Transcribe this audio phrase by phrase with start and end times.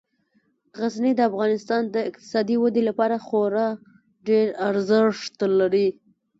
[0.79, 3.67] غزني د افغانستان د اقتصادي ودې لپاره خورا
[4.27, 5.87] ډیر ارزښت لري.